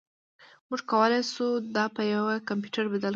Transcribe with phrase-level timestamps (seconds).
[0.67, 3.09] موږ کولی شو دا په یو کمپیوټر بدل کړو